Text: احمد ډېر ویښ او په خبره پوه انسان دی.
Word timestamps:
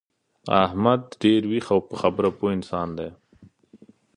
احمد 0.63 1.01
ډېر 1.21 1.41
ویښ 1.51 1.65
او 1.75 1.79
په 1.89 1.95
خبره 2.01 2.29
پوه 2.37 2.49
انسان 2.57 2.87
دی. 2.97 3.09